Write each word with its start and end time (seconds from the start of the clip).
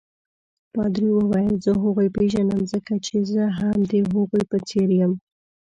پادري 0.73 1.09
وویل: 1.13 1.53
زه 1.65 1.71
هغوی 1.83 2.07
پیژنم 2.17 2.61
ځکه 2.73 2.93
چې 3.05 3.15
زه 3.31 3.43
هم 3.59 3.77
د 3.91 3.93
هغوی 4.09 4.43
په 4.51 4.57
څېر 4.69 4.89
یم. 4.99 5.13